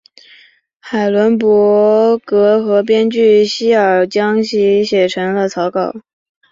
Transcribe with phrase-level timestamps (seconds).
[0.79, 5.93] 海伦伯格和编剧希尔将其写成了草稿。